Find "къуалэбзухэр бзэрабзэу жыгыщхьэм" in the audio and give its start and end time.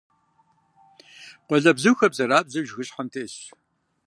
1.47-3.07